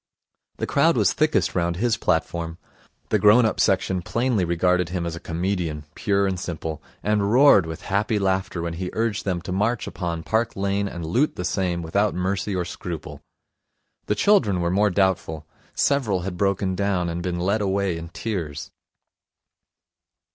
[0.57, 2.57] The crowd was thickest round his platform.
[3.09, 7.67] The grown up section plainly regarded him as a comedian, pure and simple, and roared
[7.67, 11.45] with happy laughter when he urged them to march upon Park Lane and loot the
[11.45, 13.21] same without mercy or scruple.
[14.07, 15.45] The children were more doubtful.
[15.75, 18.71] Several had broken down, and been led away in tears.